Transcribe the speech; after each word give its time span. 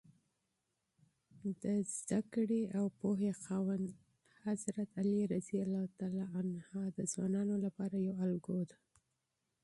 د 1.61 1.63
علم 2.37 2.63
او 2.77 2.85
حکمت 2.99 3.37
خاوند 3.45 3.87
علي 4.99 5.21
رض 5.31 5.47
د 6.97 6.99
ځوانانو 7.11 7.55
لپاره 7.65 7.95
یوه 8.09 8.21
الګو 8.29 8.59
ده. 8.69 8.77